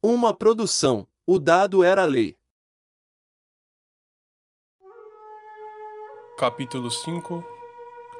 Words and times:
Uma 0.00 0.32
produção. 0.32 1.08
O 1.26 1.40
dado 1.40 1.82
era 1.82 2.04
lei. 2.04 2.38
Capítulo 6.38 6.88
5 6.88 7.44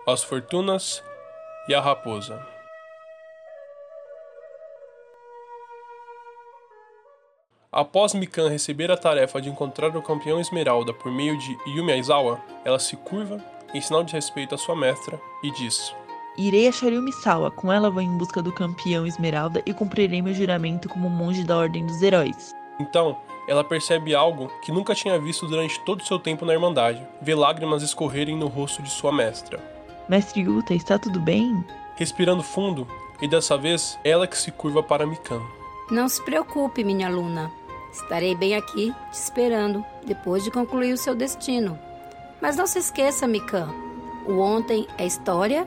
As 0.04 0.24
Fortunas 0.24 1.00
e 1.68 1.74
a 1.76 1.80
Raposa 1.80 2.44
Após 7.70 8.12
Mikan 8.12 8.48
receber 8.48 8.90
a 8.90 8.96
tarefa 8.96 9.40
de 9.40 9.48
encontrar 9.48 9.96
o 9.96 10.02
campeão 10.02 10.40
Esmeralda 10.40 10.92
por 10.92 11.12
meio 11.12 11.38
de 11.38 11.56
Yumi 11.70 11.92
Aizawa, 11.92 12.42
ela 12.64 12.80
se 12.80 12.96
curva, 12.96 13.40
em 13.72 13.80
sinal 13.80 14.02
de 14.02 14.14
respeito 14.14 14.52
à 14.52 14.58
sua 14.58 14.74
mestra, 14.74 15.20
e 15.44 15.52
diz: 15.52 15.94
Irei 16.38 16.68
a 16.68 16.72
Shariumi 16.72 17.12
Sawa, 17.12 17.50
com 17.50 17.72
ela 17.72 17.90
vou 17.90 18.00
em 18.00 18.16
busca 18.16 18.40
do 18.40 18.52
campeão 18.52 19.04
Esmeralda 19.04 19.60
e 19.66 19.74
cumprirei 19.74 20.22
meu 20.22 20.32
juramento 20.32 20.88
como 20.88 21.10
monge 21.10 21.42
da 21.42 21.56
Ordem 21.56 21.84
dos 21.84 22.00
Heróis. 22.00 22.54
Então, 22.78 23.18
ela 23.48 23.64
percebe 23.64 24.14
algo 24.14 24.48
que 24.62 24.70
nunca 24.70 24.94
tinha 24.94 25.18
visto 25.18 25.48
durante 25.48 25.80
todo 25.80 26.00
o 26.00 26.06
seu 26.06 26.16
tempo 26.16 26.46
na 26.46 26.52
Irmandade: 26.52 27.04
vê 27.20 27.34
lágrimas 27.34 27.82
escorrerem 27.82 28.36
no 28.36 28.46
rosto 28.46 28.80
de 28.80 28.88
sua 28.88 29.10
mestra. 29.10 29.58
Mestre 30.08 30.42
Yuta, 30.42 30.74
está 30.74 30.96
tudo 30.96 31.18
bem? 31.18 31.64
Respirando 31.96 32.44
fundo, 32.44 32.86
e 33.20 33.26
dessa 33.26 33.58
vez 33.58 33.98
ela 34.04 34.24
que 34.24 34.38
se 34.38 34.52
curva 34.52 34.80
para 34.80 35.04
Mikan. 35.04 35.42
Não 35.90 36.08
se 36.08 36.22
preocupe, 36.22 36.84
minha 36.84 37.08
aluna. 37.08 37.50
Estarei 37.92 38.36
bem 38.36 38.54
aqui, 38.54 38.94
te 39.10 39.14
esperando, 39.14 39.84
depois 40.06 40.44
de 40.44 40.52
concluir 40.52 40.92
o 40.92 40.98
seu 40.98 41.16
destino. 41.16 41.76
Mas 42.40 42.54
não 42.54 42.66
se 42.66 42.78
esqueça, 42.78 43.26
Mikan. 43.26 43.68
O 44.24 44.38
ontem 44.38 44.86
é 44.96 45.04
história, 45.04 45.66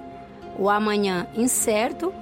o 0.57 0.69
amanhã 0.69 1.27
incerto, 1.35 2.13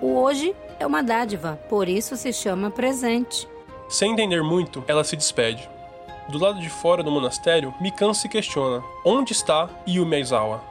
o 0.00 0.16
hoje 0.16 0.54
é 0.78 0.86
uma 0.86 1.02
dádiva, 1.02 1.58
por 1.68 1.88
isso 1.88 2.16
se 2.16 2.32
chama 2.32 2.70
presente. 2.70 3.48
Sem 3.88 4.12
entender 4.12 4.42
muito, 4.42 4.84
ela 4.86 5.02
se 5.04 5.16
despede. 5.16 5.68
Do 6.28 6.38
lado 6.38 6.60
de 6.60 6.68
fora 6.68 7.02
do 7.02 7.10
monastério, 7.10 7.74
Mikan 7.80 8.12
se 8.12 8.28
questiona: 8.28 8.82
onde 9.04 9.32
está 9.32 9.68
Yumi 9.86 10.16
Aizawa? 10.16 10.62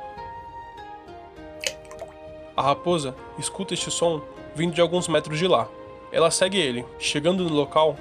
A 2.55 2.61
raposa 2.61 3.15
escuta 3.37 3.73
este 3.73 3.89
som 3.91 4.21
vindo 4.55 4.73
de 4.73 4.81
alguns 4.81 5.07
metros 5.07 5.37
de 5.37 5.47
lá. 5.47 5.67
Ela 6.11 6.31
segue 6.31 6.57
ele. 6.57 6.85
Chegando 6.99 7.43
no 7.43 7.53
local, 7.53 7.95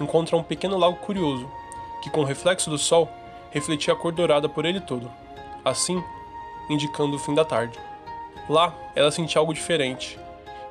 encontra 0.00 0.36
um 0.36 0.42
pequeno 0.42 0.76
lago 0.76 0.96
curioso, 0.96 1.48
que 2.02 2.10
com 2.10 2.20
o 2.20 2.24
reflexo 2.24 2.68
do 2.68 2.78
sol 2.78 3.08
refletia 3.50 3.94
a 3.94 3.96
cor 3.96 4.12
dourada 4.12 4.48
por 4.48 4.64
ele 4.64 4.80
todo, 4.80 5.10
assim 5.64 6.02
indicando 6.68 7.16
o 7.16 7.18
fim 7.18 7.34
da 7.34 7.44
tarde. 7.44 7.78
Lá, 8.48 8.74
ela 8.94 9.10
sentia 9.10 9.40
algo 9.40 9.52
diferente. 9.52 10.18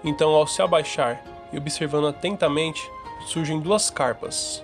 Então, 0.03 0.31
ao 0.31 0.47
se 0.47 0.61
abaixar 0.61 1.21
e 1.51 1.57
observando 1.57 2.07
atentamente, 2.07 2.81
surgem 3.25 3.59
duas 3.59 3.89
carpas. 3.89 4.63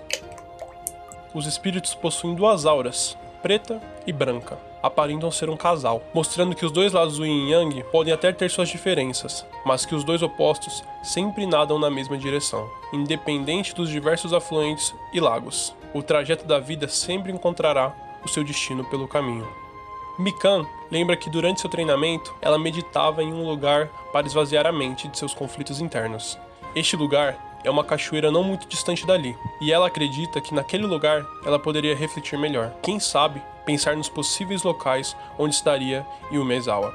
Os 1.34 1.46
espíritos 1.46 1.94
possuem 1.94 2.34
duas 2.34 2.66
auras, 2.66 3.16
preta 3.42 3.80
e 4.06 4.12
branca. 4.12 4.58
Aparentam 4.82 5.30
ser 5.30 5.48
um 5.48 5.56
casal, 5.56 6.02
mostrando 6.12 6.56
que 6.56 6.66
os 6.66 6.72
dois 6.72 6.92
lados 6.92 7.16
do 7.16 7.24
yin 7.24 7.50
yang 7.50 7.82
podem 7.84 8.12
até 8.12 8.32
ter 8.32 8.50
suas 8.50 8.68
diferenças, 8.68 9.46
mas 9.64 9.86
que 9.86 9.94
os 9.94 10.04
dois 10.04 10.22
opostos 10.22 10.82
sempre 11.02 11.46
nadam 11.46 11.78
na 11.78 11.88
mesma 11.88 12.18
direção, 12.18 12.68
independente 12.92 13.74
dos 13.74 13.88
diversos 13.88 14.32
afluentes 14.32 14.92
e 15.12 15.20
lagos. 15.20 15.74
O 15.94 16.02
trajeto 16.02 16.44
da 16.44 16.58
vida 16.58 16.88
sempre 16.88 17.32
encontrará 17.32 17.94
o 18.24 18.28
seu 18.28 18.42
destino 18.42 18.84
pelo 18.84 19.06
caminho. 19.06 19.46
Mikan 20.18 20.66
lembra 20.92 21.16
que 21.16 21.30
durante 21.30 21.62
seu 21.62 21.70
treinamento 21.70 22.34
ela 22.42 22.58
meditava 22.58 23.22
em 23.22 23.32
um 23.32 23.48
lugar 23.48 23.88
para 24.12 24.26
esvaziar 24.26 24.66
a 24.66 24.72
mente 24.72 25.08
de 25.08 25.18
seus 25.18 25.32
conflitos 25.32 25.80
internos. 25.80 26.38
Este 26.76 26.96
lugar 26.96 27.58
é 27.64 27.70
uma 27.70 27.82
cachoeira 27.82 28.30
não 28.30 28.44
muito 28.44 28.68
distante 28.68 29.06
dali, 29.06 29.34
e 29.58 29.72
ela 29.72 29.86
acredita 29.86 30.38
que 30.38 30.54
naquele 30.54 30.84
lugar 30.84 31.24
ela 31.46 31.58
poderia 31.58 31.96
refletir 31.96 32.38
melhor. 32.38 32.74
Quem 32.82 33.00
sabe 33.00 33.42
pensar 33.64 33.96
nos 33.96 34.10
possíveis 34.10 34.64
locais 34.64 35.16
onde 35.38 35.54
estaria 35.54 36.04
Yumezawa. 36.30 36.94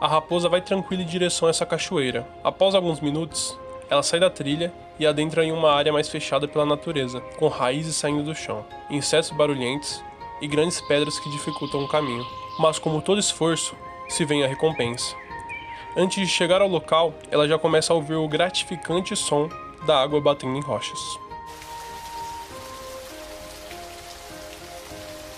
A 0.00 0.08
raposa 0.08 0.48
vai 0.48 0.62
tranquila 0.62 1.02
em 1.02 1.06
direção 1.06 1.46
a 1.46 1.50
essa 1.50 1.66
cachoeira. 1.66 2.26
Após 2.42 2.74
alguns 2.74 3.00
minutos, 3.00 3.58
ela 3.90 4.02
sai 4.02 4.18
da 4.18 4.30
trilha 4.30 4.72
e 4.98 5.06
adentra 5.06 5.44
em 5.44 5.52
uma 5.52 5.70
área 5.70 5.92
mais 5.92 6.08
fechada 6.08 6.48
pela 6.48 6.64
natureza, 6.64 7.20
com 7.38 7.48
raízes 7.48 7.96
saindo 7.96 8.22
do 8.22 8.34
chão, 8.34 8.64
insetos 8.88 9.30
barulhentos 9.30 10.02
e 10.40 10.46
grandes 10.46 10.80
pedras 10.80 11.18
que 11.18 11.30
dificultam 11.30 11.84
o 11.84 11.88
caminho. 11.88 12.39
Mas 12.58 12.78
como 12.78 13.00
todo 13.00 13.20
esforço, 13.20 13.74
se 14.08 14.24
vem 14.24 14.44
a 14.44 14.48
recompensa. 14.48 15.14
Antes 15.96 16.16
de 16.16 16.26
chegar 16.26 16.60
ao 16.60 16.68
local, 16.68 17.14
ela 17.30 17.48
já 17.48 17.58
começa 17.58 17.92
a 17.92 17.96
ouvir 17.96 18.14
o 18.14 18.28
gratificante 18.28 19.16
som 19.16 19.48
da 19.84 20.00
água 20.00 20.20
batendo 20.20 20.56
em 20.56 20.60
rochas. 20.60 20.98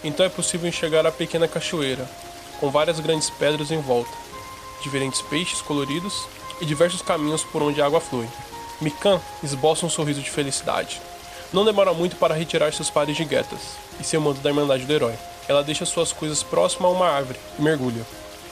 Então 0.04 0.26
é 0.26 0.28
possível 0.28 0.68
enxergar 0.68 1.06
a 1.06 1.12
pequena 1.12 1.46
cachoeira, 1.46 2.08
com 2.58 2.70
várias 2.70 2.98
grandes 2.98 3.30
pedras 3.30 3.70
em 3.70 3.80
volta, 3.80 4.10
diferentes 4.82 5.22
peixes 5.22 5.62
coloridos 5.62 6.26
e 6.60 6.66
diversos 6.66 7.02
caminhos 7.02 7.44
por 7.44 7.62
onde 7.62 7.80
a 7.80 7.86
água 7.86 8.00
flui. 8.00 8.28
Mikan 8.80 9.20
esboça 9.42 9.86
um 9.86 9.90
sorriso 9.90 10.20
de 10.20 10.30
felicidade. 10.30 11.00
Não 11.52 11.64
demora 11.64 11.92
muito 11.92 12.16
para 12.16 12.34
retirar 12.34 12.72
seus 12.72 12.90
pares 12.90 13.16
de 13.16 13.24
guetas 13.24 13.76
e 14.00 14.04
seu 14.04 14.20
manto 14.20 14.40
da 14.40 14.50
Irmandade 14.50 14.84
do 14.84 14.92
Herói. 14.92 15.14
Ela 15.48 15.62
deixa 15.62 15.84
suas 15.84 16.12
coisas 16.12 16.42
próximas 16.42 16.91
a 16.91 16.94
uma 16.94 17.08
árvore 17.08 17.38
e 17.58 17.62
mergulha. 17.62 18.06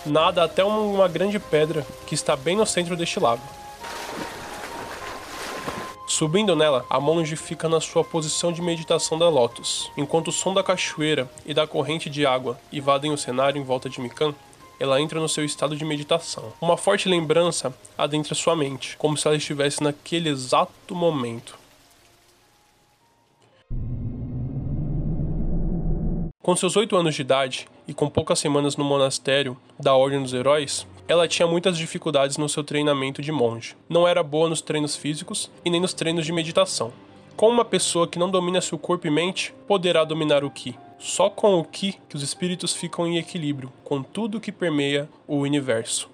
Nada 0.05 0.45
até 0.45 0.65
uma 0.65 1.09
grande 1.09 1.39
pedra 1.39 1.87
que 2.07 2.15
está 2.15 2.35
bem 2.35 2.57
no 2.57 2.67
centro 2.67 2.97
deste 2.97 3.21
lago. 3.21 3.43
Subindo 6.07 6.57
nela, 6.57 6.85
a 6.91 6.99
monge 6.99 7.37
fica 7.37 7.69
na 7.69 7.81
sua 7.81 8.03
posição 8.03 8.53
de 8.53 8.61
meditação 8.61 9.19
da 9.19 9.29
Lotus. 9.29 9.91
Enquanto 9.97 10.29
o 10.29 10.33
som 10.33 10.53
da 10.53 10.63
cachoeira 10.63 11.31
e 11.47 11.55
da 11.55 11.67
corrente 11.67 12.11
de 12.11 12.27
água 12.27 12.59
invadem 12.73 13.13
o 13.13 13.17
cenário 13.17 13.61
em 13.61 13.65
volta 13.65 13.89
de 13.89 14.01
Mikan, 14.01 14.35
ela 14.79 15.01
entra 15.01 15.21
no 15.21 15.29
seu 15.29 15.45
estado 15.45 15.77
de 15.77 15.85
meditação. 15.85 16.53
Uma 16.61 16.77
forte 16.77 17.09
lembrança 17.09 17.73
adentra 17.97 18.35
sua 18.35 18.57
mente, 18.57 18.97
como 18.97 19.17
se 19.17 19.27
ela 19.27 19.37
estivesse 19.37 19.83
naquele 19.83 20.29
exato 20.29 20.95
momento. 20.95 21.59
Com 26.43 26.57
seus 26.57 26.75
oito 26.75 26.97
anos 26.97 27.15
de 27.15 27.21
idade 27.21 27.69
e 27.87 27.93
com 27.93 28.09
poucas 28.09 28.39
semanas 28.39 28.75
no 28.75 28.83
monastério 28.83 29.59
da 29.79 29.95
Ordem 29.95 30.23
dos 30.23 30.33
Heróis, 30.33 30.87
ela 31.07 31.29
tinha 31.29 31.47
muitas 31.47 31.77
dificuldades 31.77 32.39
no 32.39 32.49
seu 32.49 32.65
treinamento 32.65 33.21
de 33.21 33.31
monge. 33.31 33.77
Não 33.87 34.09
era 34.09 34.23
boa 34.23 34.49
nos 34.49 34.63
treinos 34.63 34.97
físicos 34.97 35.51
e 35.63 35.69
nem 35.69 35.79
nos 35.79 35.93
treinos 35.93 36.25
de 36.25 36.33
meditação. 36.33 36.95
Como 37.37 37.53
uma 37.53 37.65
pessoa 37.65 38.09
que 38.09 38.19
não 38.19 38.31
domina 38.31 38.63
seu 38.63 38.79
corpo 38.79 39.07
e 39.07 39.11
mente 39.11 39.53
poderá 39.69 40.03
dominar 40.03 40.43
o 40.43 40.51
Ki? 40.51 40.75
Só 40.99 41.29
com 41.29 41.61
o 41.61 41.65
Ki 41.65 41.99
que 42.09 42.17
os 42.17 42.23
espíritos 42.23 42.73
ficam 42.73 43.07
em 43.07 43.19
equilíbrio 43.19 43.71
com 43.85 44.03
tudo 44.03 44.41
que 44.41 44.51
permeia 44.51 45.11
o 45.29 45.37
universo. 45.37 46.09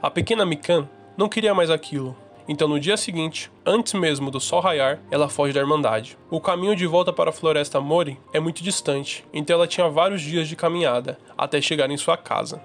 A 0.00 0.10
pequena 0.10 0.46
Mikan 0.46 0.88
não 1.18 1.28
queria 1.28 1.54
mais 1.54 1.68
aquilo. 1.68 2.16
Então, 2.52 2.66
no 2.66 2.80
dia 2.80 2.96
seguinte, 2.96 3.48
antes 3.64 3.94
mesmo 3.94 4.28
do 4.28 4.40
sol 4.40 4.60
raiar, 4.60 4.98
ela 5.08 5.28
foge 5.28 5.52
da 5.52 5.60
Irmandade. 5.60 6.18
O 6.28 6.40
caminho 6.40 6.74
de 6.74 6.84
volta 6.84 7.12
para 7.12 7.30
a 7.30 7.32
Floresta 7.32 7.80
Mori 7.80 8.18
é 8.32 8.40
muito 8.40 8.60
distante, 8.60 9.24
então 9.32 9.54
ela 9.54 9.68
tinha 9.68 9.88
vários 9.88 10.20
dias 10.20 10.48
de 10.48 10.56
caminhada 10.56 11.16
até 11.38 11.60
chegar 11.60 11.88
em 11.88 11.96
sua 11.96 12.16
casa 12.16 12.60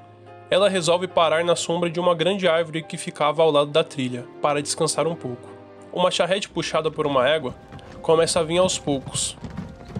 ela 0.50 0.70
resolve 0.70 1.08
parar 1.08 1.44
na 1.44 1.56
sombra 1.56 1.90
de 1.90 2.00
uma 2.00 2.14
grande 2.14 2.48
árvore 2.48 2.84
que 2.84 2.98
ficava 2.98 3.42
ao 3.42 3.50
lado 3.50 3.72
da 3.72 3.84
trilha, 3.84 4.26
para 4.42 4.62
descansar 4.62 5.08
um 5.08 5.16
pouco. 5.16 5.50
Uma 5.92 6.12
charrete 6.12 6.48
puxada 6.48 6.92
por 6.92 7.08
uma 7.08 7.28
égua 7.28 7.56
começa 8.02 8.40
a 8.40 8.44
vir 8.44 8.60
aos 8.60 8.78
poucos, 8.78 9.36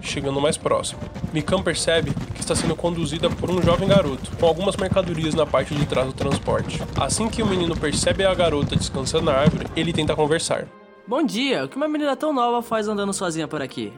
chegando 0.06 0.40
mais 0.40 0.56
próximo. 0.56 1.00
Mikan 1.32 1.62
percebe 1.62 2.12
que 2.34 2.40
está 2.40 2.54
sendo 2.54 2.74
conduzida 2.76 3.28
por 3.28 3.50
um 3.50 3.60
jovem 3.60 3.88
garoto, 3.88 4.30
com 4.38 4.46
algumas 4.46 4.76
mercadorias 4.76 5.34
na 5.34 5.44
parte 5.44 5.74
de 5.74 5.84
trás 5.86 6.06
do 6.06 6.12
transporte. 6.12 6.82
Assim 6.98 7.28
que 7.28 7.42
o 7.42 7.46
menino 7.46 7.76
percebe 7.76 8.24
a 8.24 8.34
garota 8.34 8.76
descansando 8.76 9.26
na 9.26 9.32
árvore, 9.32 9.66
ele 9.76 9.92
tenta 9.92 10.16
conversar. 10.16 10.66
Bom 11.06 11.22
dia, 11.22 11.64
o 11.64 11.68
que 11.68 11.76
uma 11.76 11.88
menina 11.88 12.16
tão 12.16 12.32
nova 12.32 12.62
faz 12.62 12.88
andando 12.88 13.12
sozinha 13.12 13.46
por 13.46 13.60
aqui? 13.60 13.92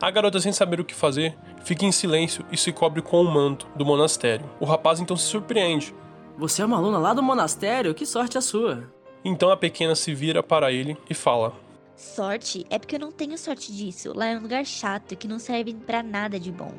A 0.00 0.10
garota, 0.10 0.40
sem 0.40 0.52
saber 0.52 0.78
o 0.80 0.84
que 0.84 0.94
fazer, 0.94 1.36
fica 1.64 1.84
em 1.84 1.90
silêncio 1.90 2.44
e 2.52 2.56
se 2.56 2.72
cobre 2.72 3.02
com 3.02 3.20
o 3.20 3.30
manto 3.30 3.66
do 3.74 3.84
monastério. 3.84 4.48
O 4.60 4.64
rapaz 4.64 5.00
então 5.00 5.16
se 5.16 5.26
surpreende. 5.26 5.94
Você 6.36 6.62
é 6.62 6.64
uma 6.64 6.76
aluna 6.76 6.98
lá 6.98 7.12
do 7.12 7.22
monastério? 7.22 7.94
Que 7.94 8.06
sorte 8.06 8.38
a 8.38 8.40
sua! 8.40 8.84
Então 9.24 9.50
a 9.50 9.56
pequena 9.56 9.96
se 9.96 10.14
vira 10.14 10.42
para 10.42 10.72
ele 10.72 10.96
e 11.10 11.14
fala: 11.14 11.52
Sorte? 11.98 12.64
É 12.70 12.78
porque 12.78 12.94
eu 12.94 13.00
não 13.00 13.10
tenho 13.10 13.36
sorte 13.36 13.72
disso. 13.72 14.12
Lá 14.14 14.26
é 14.26 14.38
um 14.38 14.42
lugar 14.42 14.64
chato 14.64 15.16
que 15.16 15.26
não 15.26 15.40
serve 15.40 15.74
para 15.74 16.00
nada 16.00 16.38
de 16.38 16.52
bom. 16.52 16.72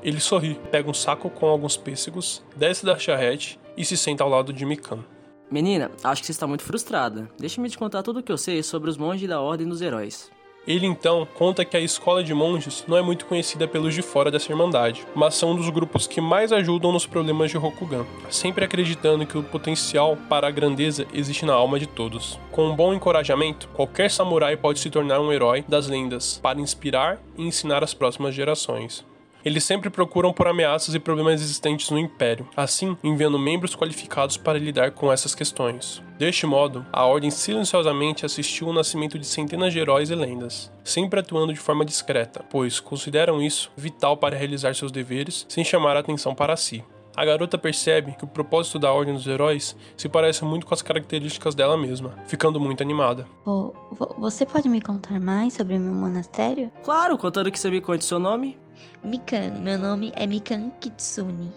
Ele 0.00 0.20
sorri, 0.20 0.60
pega 0.70 0.88
um 0.88 0.94
saco 0.94 1.28
com 1.28 1.46
alguns 1.46 1.76
pêssegos, 1.76 2.40
desce 2.54 2.86
da 2.86 2.96
charrete 2.96 3.58
e 3.76 3.84
se 3.84 3.96
senta 3.96 4.22
ao 4.22 4.30
lado 4.30 4.52
de 4.52 4.64
Mikan. 4.64 5.04
Menina, 5.50 5.90
acho 6.04 6.22
que 6.22 6.26
você 6.26 6.32
está 6.32 6.46
muito 6.46 6.62
frustrada. 6.62 7.28
Deixa-me 7.36 7.68
te 7.68 7.76
contar 7.76 8.04
tudo 8.04 8.20
o 8.20 8.22
que 8.22 8.30
eu 8.30 8.38
sei 8.38 8.62
sobre 8.62 8.88
os 8.88 8.96
monges 8.96 9.28
da 9.28 9.40
Ordem 9.40 9.68
dos 9.68 9.82
Heróis. 9.82 10.30
Ele 10.66 10.86
então 10.86 11.28
conta 11.34 11.64
que 11.64 11.76
a 11.76 11.80
escola 11.80 12.24
de 12.24 12.32
monges 12.32 12.84
não 12.88 12.96
é 12.96 13.02
muito 13.02 13.26
conhecida 13.26 13.68
pelos 13.68 13.94
de 13.94 14.00
fora 14.00 14.30
dessa 14.30 14.50
irmandade, 14.50 15.06
mas 15.14 15.34
são 15.34 15.50
um 15.50 15.56
dos 15.56 15.68
grupos 15.68 16.06
que 16.06 16.20
mais 16.20 16.52
ajudam 16.52 16.90
nos 16.90 17.06
problemas 17.06 17.50
de 17.50 17.58
Rokugan, 17.58 18.06
sempre 18.30 18.64
acreditando 18.64 19.26
que 19.26 19.36
o 19.36 19.42
potencial 19.42 20.16
para 20.28 20.48
a 20.48 20.50
grandeza 20.50 21.06
existe 21.12 21.44
na 21.44 21.52
alma 21.52 21.78
de 21.78 21.86
todos. 21.86 22.38
Com 22.50 22.68
um 22.68 22.76
bom 22.76 22.94
encorajamento, 22.94 23.68
qualquer 23.74 24.10
samurai 24.10 24.56
pode 24.56 24.80
se 24.80 24.88
tornar 24.88 25.20
um 25.20 25.32
herói 25.32 25.64
das 25.68 25.86
lendas 25.86 26.38
para 26.42 26.60
inspirar 26.60 27.20
e 27.36 27.46
ensinar 27.46 27.84
as 27.84 27.92
próximas 27.92 28.34
gerações. 28.34 29.04
Eles 29.44 29.62
sempre 29.62 29.90
procuram 29.90 30.32
por 30.32 30.48
ameaças 30.48 30.94
e 30.94 30.98
problemas 30.98 31.42
existentes 31.42 31.90
no 31.90 31.98
Império, 31.98 32.48
assim 32.56 32.96
enviando 33.04 33.38
membros 33.38 33.76
qualificados 33.76 34.36
para 34.36 34.58
lidar 34.58 34.92
com 34.92 35.12
essas 35.12 35.34
questões. 35.34 36.02
Deste 36.18 36.46
modo, 36.46 36.86
a 36.90 37.04
Ordem 37.04 37.30
silenciosamente 37.30 38.24
assistiu 38.24 38.68
ao 38.68 38.72
nascimento 38.72 39.18
de 39.18 39.26
centenas 39.26 39.72
de 39.72 39.78
heróis 39.80 40.10
e 40.10 40.14
lendas, 40.14 40.72
sempre 40.82 41.20
atuando 41.20 41.52
de 41.52 41.58
forma 41.58 41.84
discreta, 41.84 42.44
pois 42.48 42.80
consideram 42.80 43.42
isso 43.42 43.70
vital 43.76 44.16
para 44.16 44.36
realizar 44.36 44.74
seus 44.74 44.90
deveres 44.90 45.44
sem 45.48 45.62
chamar 45.62 45.96
a 45.96 46.00
atenção 46.00 46.34
para 46.34 46.56
si. 46.56 46.82
A 47.16 47.24
garota 47.24 47.56
percebe 47.56 48.12
que 48.18 48.24
o 48.24 48.28
propósito 48.28 48.76
da 48.76 48.92
Ordem 48.92 49.14
dos 49.14 49.26
Heróis 49.26 49.76
se 49.96 50.08
parece 50.08 50.44
muito 50.44 50.66
com 50.66 50.74
as 50.74 50.82
características 50.82 51.54
dela 51.54 51.76
mesma, 51.76 52.14
ficando 52.26 52.58
muito 52.58 52.82
animada. 52.82 53.24
Oh, 53.46 53.72
você 54.18 54.44
pode 54.44 54.68
me 54.68 54.80
contar 54.80 55.20
mais 55.20 55.54
sobre 55.54 55.76
o 55.76 55.80
meu 55.80 55.94
monastério? 55.94 56.72
Claro, 56.82 57.16
contando 57.16 57.52
que 57.52 57.58
você 57.58 57.70
me 57.70 57.80
conte 57.80 58.04
seu 58.04 58.18
nome. 58.18 58.58
Mikan, 59.02 59.60
meu 59.60 59.78
nome 59.78 60.12
é 60.14 60.26
Mikan 60.26 60.70
Kitsune. 60.80 61.52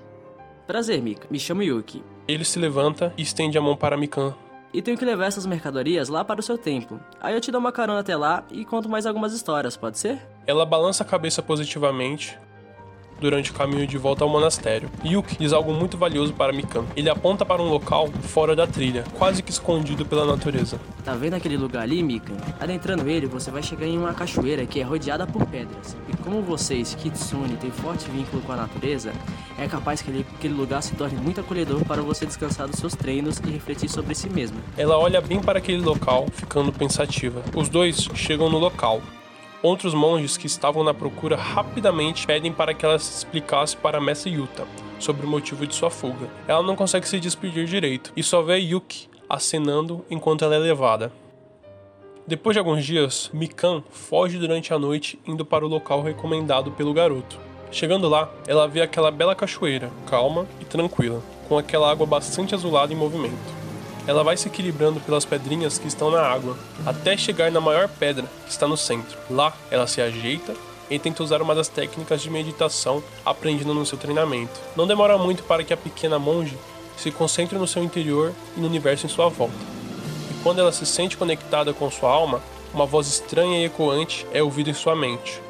Prazer, 0.65 1.01
Mika. 1.01 1.27
Me 1.31 1.39
chamo 1.39 1.63
Yuki. 1.63 2.03
Ele 2.27 2.43
se 2.43 2.59
levanta 2.59 3.13
e 3.17 3.21
estende 3.21 3.57
a 3.57 3.61
mão 3.61 3.75
para 3.75 3.95
Mikan. 3.95 4.35
E 4.73 4.81
tenho 4.81 4.97
que 4.97 5.05
levar 5.05 5.25
essas 5.25 5.45
mercadorias 5.45 6.09
lá 6.09 6.25
para 6.25 6.41
o 6.41 6.43
seu 6.43 6.57
templo. 6.57 6.99
Aí 7.21 7.33
eu 7.33 7.39
te 7.39 7.51
dou 7.51 7.59
uma 7.59 7.71
carona 7.71 8.01
até 8.01 8.17
lá 8.17 8.43
e 8.51 8.65
conto 8.65 8.89
mais 8.89 9.05
algumas 9.05 9.33
histórias, 9.33 9.77
pode 9.77 9.97
ser? 9.97 10.19
Ela 10.45 10.65
balança 10.65 11.03
a 11.03 11.05
cabeça 11.05 11.41
positivamente, 11.41 12.37
durante 13.19 13.51
o 13.51 13.53
caminho 13.53 13.87
de 13.87 13.97
volta 13.97 14.23
ao 14.23 14.29
monastério. 14.29 14.89
Yuki 15.03 15.37
diz 15.37 15.53
algo 15.53 15.73
muito 15.73 15.97
valioso 15.97 16.33
para 16.33 16.53
Mikan. 16.53 16.85
Ele 16.95 17.09
aponta 17.09 17.45
para 17.45 17.61
um 17.61 17.69
local 17.69 18.07
fora 18.23 18.55
da 18.55 18.67
trilha, 18.67 19.03
quase 19.13 19.41
que 19.41 19.51
escondido 19.51 20.05
pela 20.05 20.25
natureza. 20.25 20.79
Tá 21.03 21.13
vendo 21.13 21.35
aquele 21.35 21.57
lugar 21.57 21.83
ali, 21.83 22.03
Mikan? 22.03 22.35
Adentrando 22.59 23.09
ele, 23.09 23.27
você 23.27 23.49
vai 23.51 23.63
chegar 23.63 23.85
em 23.85 23.97
uma 23.97 24.13
cachoeira 24.13 24.65
que 24.65 24.79
é 24.79 24.83
rodeada 24.83 25.25
por 25.25 25.45
pedras. 25.45 25.95
E 26.07 26.17
como 26.17 26.41
vocês, 26.41 26.95
Kitsune, 26.95 27.55
têm 27.57 27.71
forte 27.71 28.09
vínculo 28.09 28.41
com 28.41 28.51
a 28.51 28.55
natureza, 28.55 29.11
é 29.57 29.67
capaz 29.67 30.01
que 30.01 30.25
aquele 30.37 30.53
lugar 30.53 30.81
se 30.83 30.95
torne 30.95 31.19
muito 31.19 31.41
acolhedor 31.41 31.83
para 31.85 32.01
você 32.01 32.25
descansar 32.25 32.67
dos 32.67 32.79
seus 32.79 32.93
treinos 32.93 33.39
e 33.39 33.49
refletir 33.49 33.89
sobre 33.89 34.13
si 34.13 34.29
mesmo. 34.29 34.57
Ela 34.77 34.97
olha 34.97 35.21
bem 35.21 35.41
para 35.41 35.59
aquele 35.59 35.81
local, 35.81 36.27
ficando 36.31 36.71
pensativa. 36.71 37.41
Os 37.55 37.69
dois 37.69 38.07
chegam 38.13 38.49
no 38.49 38.57
local. 38.57 39.01
Outros 39.63 39.93
monges 39.93 40.37
que 40.37 40.45
estavam 40.45 40.83
na 40.83 40.93
procura 40.93 41.35
rapidamente 41.35 42.27
pedem 42.27 42.53
para 42.53 42.75
que 42.75 42.85
ela 42.85 42.99
se 42.99 43.11
explicasse 43.17 43.75
para 43.75 43.97
a 43.97 44.01
Mestre 44.01 44.31
Yuta 44.31 44.67
sobre 44.99 45.25
o 45.25 45.29
motivo 45.29 45.65
de 45.65 45.73
sua 45.73 45.89
fuga. 45.89 46.29
Ela 46.47 46.61
não 46.61 46.75
consegue 46.75 47.07
se 47.07 47.19
despedir 47.19 47.65
direito 47.65 48.13
e 48.15 48.21
só 48.21 48.41
vê 48.41 48.57
Yuki 48.57 49.09
acenando 49.27 50.05
enquanto 50.11 50.45
ela 50.45 50.55
é 50.55 50.59
levada. 50.59 51.11
Depois 52.25 52.53
de 52.53 52.59
alguns 52.59 52.85
dias, 52.85 53.31
Mikan 53.33 53.83
foge 53.89 54.37
durante 54.37 54.73
a 54.73 54.79
noite 54.79 55.19
indo 55.25 55.45
para 55.45 55.65
o 55.65 55.69
local 55.69 56.03
recomendado 56.03 56.71
pelo 56.71 56.93
garoto. 56.93 57.39
Chegando 57.71 58.07
lá, 58.07 58.29
ela 58.47 58.67
vê 58.67 58.81
aquela 58.81 59.09
bela 59.09 59.35
cachoeira, 59.35 59.91
calma 60.05 60.45
e 60.61 60.65
tranquila, 60.65 61.21
com 61.49 61.57
aquela 61.57 61.89
água 61.89 62.05
bastante 62.05 62.53
azulada 62.53 62.93
em 62.93 62.95
movimento. 62.95 63.56
Ela 64.07 64.23
vai 64.23 64.37
se 64.37 64.47
equilibrando 64.47 65.01
pelas 65.01 65.25
pedrinhas 65.25 65.77
que 65.77 65.87
estão 65.87 66.09
na 66.09 66.21
água, 66.21 66.57
até 66.85 67.17
chegar 67.17 67.51
na 67.51 67.59
maior 67.59 67.89
pedra, 67.89 68.25
que 68.45 68.51
está 68.51 68.65
no 68.65 68.77
centro. 68.77 69.17
Lá, 69.29 69.53
ela 69.69 69.85
se 69.85 70.01
ajeita 70.01 70.55
e 70.89 70.97
tenta 70.97 71.21
usar 71.21 71.41
uma 71.41 71.53
das 71.53 71.67
técnicas 71.67 72.21
de 72.21 72.29
meditação 72.29 73.03
aprendida 73.25 73.73
no 73.73 73.85
seu 73.85 73.97
treinamento. 73.97 74.57
Não 74.75 74.87
demora 74.87 75.17
muito 75.17 75.43
para 75.43 75.63
que 75.63 75.73
a 75.73 75.77
pequena 75.77 76.17
monge 76.17 76.57
se 76.95 77.11
concentre 77.11 77.57
no 77.57 77.67
seu 77.67 77.83
interior 77.83 78.33
e 78.55 78.61
no 78.61 78.67
universo 78.67 79.05
em 79.05 79.09
sua 79.09 79.27
volta. 79.27 79.55
E 80.31 80.41
quando 80.41 80.59
ela 80.59 80.71
se 80.71 80.85
sente 80.85 81.17
conectada 81.17 81.73
com 81.73 81.91
sua 81.91 82.09
alma, 82.09 82.41
uma 82.73 82.85
voz 82.85 83.07
estranha 83.07 83.59
e 83.59 83.65
ecoante 83.65 84.25
é 84.31 84.41
ouvida 84.41 84.69
em 84.69 84.73
sua 84.73 84.95
mente. 84.95 85.41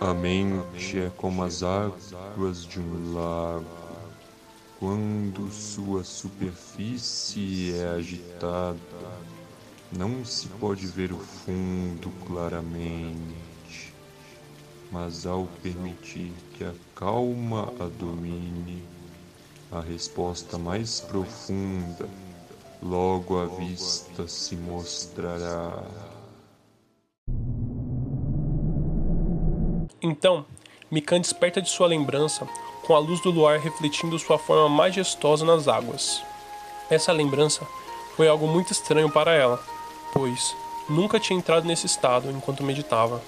A 0.00 0.14
mente 0.14 0.98
é 0.98 1.10
como 1.16 1.42
as 1.42 1.62
águas 1.62 2.64
de 2.64 2.78
um 2.78 3.14
lago 3.14 3.85
quando 4.78 5.50
sua 5.50 6.04
superfície 6.04 7.74
é 7.74 7.88
agitada, 7.88 8.76
não 9.90 10.24
se 10.24 10.48
pode 10.48 10.86
ver 10.86 11.12
o 11.12 11.18
fundo 11.18 12.10
claramente, 12.26 13.94
mas 14.92 15.26
ao 15.26 15.46
permitir 15.62 16.32
que 16.52 16.64
a 16.64 16.74
calma 16.94 17.72
a 17.80 17.88
domine, 17.98 18.82
a 19.72 19.80
resposta 19.80 20.58
mais 20.58 21.00
profunda 21.00 22.08
logo 22.82 23.40
à 23.40 23.46
vista 23.46 24.28
se 24.28 24.56
mostrará. 24.56 25.82
Então, 30.02 30.44
Mikan 30.90 31.20
desperta 31.20 31.60
de 31.60 31.68
sua 31.68 31.86
lembrança 31.86 32.46
com 32.86 32.94
a 32.94 33.00
luz 33.00 33.20
do 33.20 33.32
luar 33.32 33.58
refletindo 33.58 34.16
sua 34.18 34.38
forma 34.38 34.68
majestosa 34.68 35.44
nas 35.44 35.66
águas. 35.66 36.22
Essa 36.88 37.10
lembrança 37.10 37.66
foi 38.16 38.28
algo 38.28 38.46
muito 38.46 38.72
estranho 38.72 39.10
para 39.10 39.32
ela, 39.32 39.60
pois 40.12 40.54
nunca 40.88 41.18
tinha 41.18 41.36
entrado 41.36 41.66
nesse 41.66 41.86
estado 41.86 42.30
enquanto 42.30 42.62
meditava. 42.62 43.20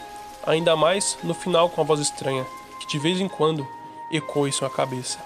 Ainda 0.46 0.76
mais 0.76 1.19
no 1.25 1.34
final 1.34 1.69
com 1.69 1.81
a 1.81 1.84
voz 1.84 1.99
estranha, 1.99 2.46
que 2.78 2.87
de 2.87 3.00
vez 3.00 3.20
em 3.20 3.26
quando 3.26 3.66
ecoa 4.12 4.49
em 4.49 4.52
sua 4.52 4.70
cabeça. 4.70 5.19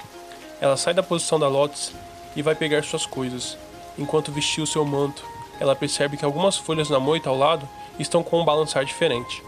Ela 0.61 0.79
sai 0.79 0.95
da 0.95 1.03
posição 1.03 1.39
da 1.39 1.47
Lotus 1.47 1.93
e 2.35 2.41
vai 2.41 2.55
pegar 2.55 2.83
suas 2.83 3.05
coisas. 3.05 3.59
Enquanto 3.99 4.33
vestia 4.33 4.65
o 4.65 4.67
seu 4.67 4.85
manto, 4.85 5.23
ela 5.61 5.77
percebe 5.77 6.17
que 6.17 6.25
algumas 6.25 6.57
folhas 6.57 6.89
na 6.89 6.99
moita 6.99 7.29
ao 7.29 7.37
lado 7.37 7.69
estão 7.99 8.23
com 8.23 8.41
um 8.41 8.45
balançar 8.45 8.85
diferente. 8.85 9.45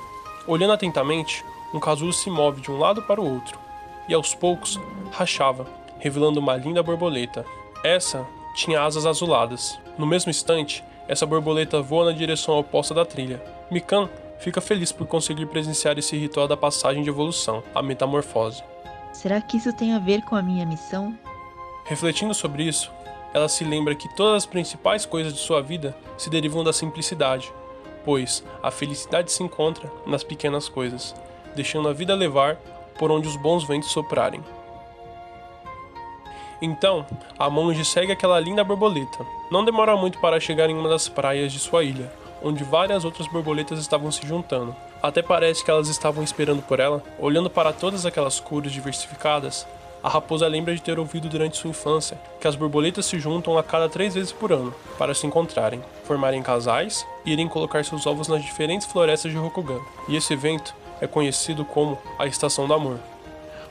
Olhando 0.46 0.74
atentamente, 0.74 1.42
um 1.72 1.80
casulo 1.80 2.12
se 2.12 2.28
move 2.28 2.60
de 2.60 2.70
um 2.70 2.78
lado 2.78 3.02
para 3.02 3.20
o 3.20 3.34
outro, 3.34 3.63
e 4.08 4.14
aos 4.14 4.34
poucos 4.34 4.78
rachava, 5.10 5.66
revelando 5.98 6.40
uma 6.40 6.56
linda 6.56 6.82
borboleta. 6.82 7.44
Essa 7.82 8.26
tinha 8.54 8.82
asas 8.82 9.06
azuladas. 9.06 9.78
No 9.98 10.06
mesmo 10.06 10.30
instante, 10.30 10.84
essa 11.06 11.26
borboleta 11.26 11.82
voa 11.82 12.06
na 12.06 12.12
direção 12.12 12.58
oposta 12.58 12.94
da 12.94 13.04
trilha. 13.04 13.42
Mikan 13.70 14.08
fica 14.38 14.60
feliz 14.60 14.92
por 14.92 15.06
conseguir 15.06 15.46
presenciar 15.46 15.98
esse 15.98 16.16
ritual 16.16 16.48
da 16.48 16.56
passagem 16.56 17.02
de 17.02 17.08
evolução, 17.08 17.62
a 17.74 17.82
metamorfose. 17.82 18.62
Será 19.12 19.40
que 19.40 19.56
isso 19.56 19.72
tem 19.72 19.92
a 19.94 19.98
ver 19.98 20.22
com 20.22 20.34
a 20.36 20.42
minha 20.42 20.66
missão? 20.66 21.16
Refletindo 21.84 22.34
sobre 22.34 22.64
isso, 22.64 22.90
ela 23.32 23.48
se 23.48 23.64
lembra 23.64 23.94
que 23.94 24.08
todas 24.14 24.44
as 24.44 24.46
principais 24.46 25.04
coisas 25.04 25.32
de 25.32 25.38
sua 25.38 25.60
vida 25.60 25.96
se 26.16 26.30
derivam 26.30 26.64
da 26.64 26.72
simplicidade, 26.72 27.52
pois 28.04 28.44
a 28.62 28.70
felicidade 28.70 29.32
se 29.32 29.42
encontra 29.42 29.90
nas 30.06 30.24
pequenas 30.24 30.68
coisas, 30.68 31.14
deixando 31.54 31.88
a 31.88 31.92
vida 31.92 32.14
levar 32.14 32.58
por 32.98 33.10
onde 33.10 33.28
os 33.28 33.36
bons 33.36 33.64
ventos 33.64 33.90
soprarem. 33.90 34.42
Então, 36.60 37.04
a 37.38 37.50
monge 37.50 37.84
segue 37.84 38.12
aquela 38.12 38.40
linda 38.40 38.64
borboleta. 38.64 39.26
Não 39.50 39.64
demora 39.64 39.96
muito 39.96 40.18
para 40.18 40.40
chegar 40.40 40.70
em 40.70 40.74
uma 40.74 40.88
das 40.88 41.08
praias 41.08 41.52
de 41.52 41.58
sua 41.58 41.84
ilha, 41.84 42.10
onde 42.42 42.64
várias 42.64 43.04
outras 43.04 43.26
borboletas 43.28 43.78
estavam 43.78 44.10
se 44.10 44.26
juntando. 44.26 44.74
Até 45.02 45.20
parece 45.20 45.64
que 45.64 45.70
elas 45.70 45.88
estavam 45.88 46.24
esperando 46.24 46.62
por 46.62 46.80
ela. 46.80 47.02
Olhando 47.18 47.50
para 47.50 47.72
todas 47.72 48.06
aquelas 48.06 48.40
cores 48.40 48.72
diversificadas, 48.72 49.66
a 50.02 50.08
raposa 50.08 50.46
lembra 50.46 50.74
de 50.74 50.82
ter 50.82 50.98
ouvido 50.98 51.28
durante 51.28 51.56
sua 51.56 51.70
infância 51.70 52.18
que 52.38 52.46
as 52.46 52.54
borboletas 52.54 53.06
se 53.06 53.18
juntam 53.18 53.56
a 53.56 53.62
cada 53.62 53.88
três 53.88 54.14
vezes 54.14 54.32
por 54.32 54.52
ano 54.52 54.74
para 54.98 55.14
se 55.14 55.26
encontrarem, 55.26 55.82
formarem 56.04 56.42
casais 56.42 57.06
e 57.24 57.32
irem 57.32 57.48
colocar 57.48 57.82
seus 57.84 58.06
ovos 58.06 58.28
nas 58.28 58.42
diferentes 58.42 58.86
florestas 58.86 59.32
de 59.32 59.38
Rokugan. 59.38 59.80
E 60.06 60.14
esse 60.14 60.34
evento 60.34 60.74
é 61.04 61.08
conhecido 61.08 61.64
como 61.64 61.98
a 62.18 62.26
Estação 62.26 62.66
do 62.66 62.74
Amor. 62.74 62.98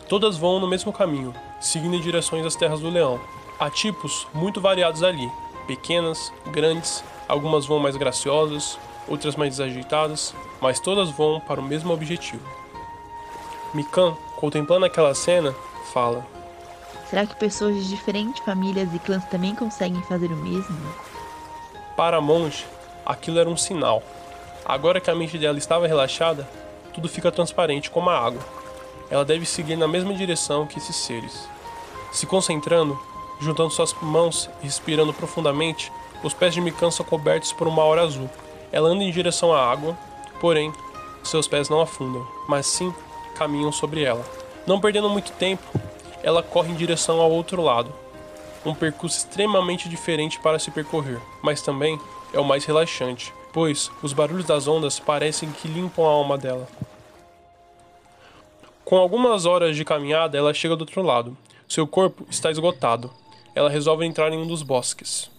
Todas 0.08 0.38
vão 0.38 0.60
no 0.60 0.68
mesmo 0.68 0.94
caminho, 0.94 1.34
seguindo 1.60 1.96
em 1.96 2.02
direções 2.02 2.46
às 2.46 2.56
Terras 2.56 2.80
do 2.80 2.90
Leão. 2.90 3.20
Há 3.60 3.70
tipos 3.70 4.28
muito 4.34 4.62
variados 4.62 5.04
ali, 5.04 5.30
pequenas, 5.68 6.32
grandes, 6.52 7.04
algumas 7.28 7.66
vão 7.66 7.80
mais 7.80 7.96
graciosas, 7.96 8.78
outras 9.08 9.36
mais 9.36 9.58
desajeitadas, 9.58 10.34
mas 10.62 10.80
todas 10.80 11.10
vão 11.10 11.40
para 11.40 11.60
o 11.60 11.64
mesmo 11.64 11.94
objetivo. 11.94 12.44
Mikan, 13.74 14.16
contemplando 14.36 14.86
aquela 14.86 15.16
cena, 15.16 15.54
fala: 15.94 16.26
Será 17.10 17.26
que 17.26 17.36
pessoas 17.36 17.76
de 17.76 17.90
diferentes 17.90 18.44
famílias 18.44 18.94
e 18.94 19.00
clãs 19.00 19.26
também 19.26 19.56
conseguem 19.56 20.02
fazer 20.04 20.32
o 20.32 20.38
mesmo? 20.38 20.78
Para 21.96 22.18
a 22.18 22.22
monge, 22.22 22.66
aquilo 23.06 23.40
era 23.40 23.50
um 23.50 23.58
sinal. 23.58 24.04
Agora 24.66 25.02
que 25.02 25.10
a 25.10 25.16
mente 25.16 25.38
dela 25.38 25.58
estava 25.58 25.88
relaxada, 25.88 26.48
tudo 26.94 27.10
fica 27.10 27.32
transparente 27.32 27.90
como 27.90 28.10
a 28.10 28.18
água. 28.18 28.42
Ela 29.10 29.26
deve 29.26 29.46
seguir 29.46 29.76
na 29.76 29.88
mesma 29.88 30.14
direção 30.14 30.66
que 30.66 30.78
esses 30.78 30.96
seres. 30.96 31.48
Se 32.12 32.26
concentrando, 32.26 33.00
juntando 33.42 33.72
suas 33.72 33.94
mãos 34.02 34.50
e 34.62 34.66
respirando 34.66 35.14
profundamente, 35.14 35.92
os 36.24 36.34
pés 36.34 36.54
de 36.54 36.62
Mikan 36.62 36.92
são 36.92 37.06
cobertos 37.06 37.52
por 37.52 37.68
uma 37.68 37.84
aura 37.84 38.04
azul. 38.04 38.30
Ela 38.72 38.90
anda 38.90 39.04
em 39.04 39.12
direção 39.12 39.54
à 39.54 39.70
água, 39.70 39.98
Porém, 40.44 40.74
seus 41.24 41.48
pés 41.48 41.70
não 41.70 41.80
afundam, 41.80 42.28
mas 42.50 42.66
sim 42.66 42.94
caminham 43.34 43.72
sobre 43.72 44.04
ela. 44.04 44.26
Não 44.68 44.78
perdendo 44.78 45.10
muito 45.10 45.32
tempo, 45.32 45.64
ela 46.22 46.44
corre 46.44 46.70
em 46.70 46.76
direção 46.76 47.22
ao 47.22 47.32
outro 47.32 47.62
lado. 47.62 47.90
Um 48.66 48.76
percurso 48.76 49.20
extremamente 49.20 49.88
diferente 49.88 50.42
para 50.42 50.60
se 50.60 50.70
percorrer, 50.70 51.22
mas 51.42 51.62
também 51.62 51.98
é 52.34 52.42
o 52.42 52.44
mais 52.44 52.66
relaxante, 52.66 53.34
pois 53.54 53.90
os 54.02 54.12
barulhos 54.12 54.46
das 54.46 54.68
ondas 54.68 55.00
parecem 55.00 55.52
que 55.52 55.68
limpam 55.68 56.04
a 56.04 56.10
alma 56.10 56.38
dela. 56.38 56.68
Com 58.84 58.98
algumas 58.98 59.46
horas 59.46 59.78
de 59.78 59.86
caminhada, 59.86 60.38
ela 60.38 60.54
chega 60.54 60.76
do 60.76 60.82
outro 60.82 61.02
lado. 61.02 61.38
Seu 61.70 61.88
corpo 61.88 62.26
está 62.30 62.52
esgotado. 62.52 63.10
Ela 63.56 63.70
resolve 63.70 64.06
entrar 64.06 64.34
em 64.34 64.38
um 64.38 64.48
dos 64.48 64.62
bosques 64.64 65.32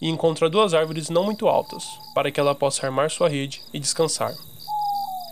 e 0.00 0.08
encontra 0.08 0.48
duas 0.48 0.74
árvores 0.74 1.10
não 1.10 1.24
muito 1.24 1.48
altas, 1.48 1.84
para 2.14 2.30
que 2.30 2.38
ela 2.38 2.54
possa 2.54 2.86
armar 2.86 3.10
sua 3.10 3.28
rede 3.28 3.60
e 3.72 3.80
descansar. 3.80 4.32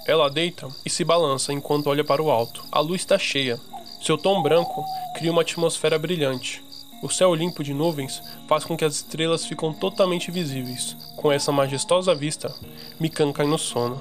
Ela 0.06 0.30
deita 0.30 0.68
e 0.84 0.90
se 0.90 1.04
balança 1.04 1.52
enquanto 1.52 1.88
olha 1.88 2.04
para 2.04 2.22
o 2.22 2.30
alto. 2.30 2.64
A 2.72 2.80
luz 2.80 3.02
está 3.02 3.18
cheia. 3.18 3.60
Seu 4.02 4.16
tom 4.16 4.42
branco 4.42 4.84
cria 5.14 5.30
uma 5.30 5.42
atmosfera 5.42 5.98
brilhante. 5.98 6.65
O 7.02 7.10
céu 7.10 7.34
limpo 7.34 7.62
de 7.62 7.74
nuvens 7.74 8.22
faz 8.48 8.64
com 8.64 8.76
que 8.76 8.84
as 8.84 8.96
estrelas 8.96 9.44
ficam 9.44 9.72
totalmente 9.72 10.30
visíveis. 10.30 10.96
Com 11.16 11.30
essa 11.30 11.52
majestosa 11.52 12.14
vista, 12.14 12.54
Mikan 12.98 13.32
cai 13.32 13.46
no 13.46 13.58
sono. 13.58 14.00